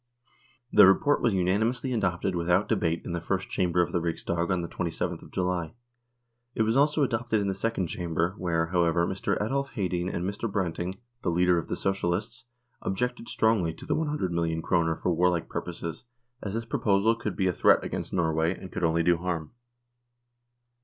The 0.73 0.87
report 0.87 1.21
was 1.21 1.35
unanimously 1.35 1.93
adopted 1.93 2.33
without 2.33 2.67
debate 2.67 3.03
in 3.05 3.11
the 3.11 3.21
First 3.21 3.49
Chamber 3.49 3.83
of 3.83 3.91
the 3.91 4.01
Riksdag 4.01 4.49
on 4.51 4.63
the 4.63 4.67
27th 4.67 5.21
of 5.21 5.29
July. 5.29 5.75
It 6.55 6.63
was 6.63 6.75
also 6.75 7.03
adopted 7.03 7.39
in 7.39 7.45
the 7.45 7.53
Second 7.53 7.85
Chamber 7.85 8.33
where, 8.39 8.65
however, 8.65 9.05
Mr. 9.05 9.39
Adolf 9.39 9.73
Hedin 9.73 10.09
and 10.11 10.25
Mr. 10.27 10.51
Branting, 10.51 10.97
the 11.21 11.29
leader 11.29 11.59
of 11.59 11.67
the 11.67 11.75
Socialists, 11.75 12.45
objected 12.81 13.29
strongly 13.29 13.75
to 13.75 13.85
the 13.85 13.95
100,000,000 13.95 14.63
kroner 14.63 14.95
for 14.95 15.13
warlike 15.13 15.47
pur 15.47 15.61
poses, 15.61 16.05
as 16.41 16.55
this 16.55 16.65
proposal 16.65 17.13
could 17.15 17.33
but 17.33 17.37
be 17.37 17.45
a 17.45 17.53
threat 17.53 17.83
against 17.83 18.11
Norway, 18.11 18.57
and 18.59 18.71
could 18.71 18.83
only 18.83 19.03
do 19.03 19.17
harm. 19.17 19.51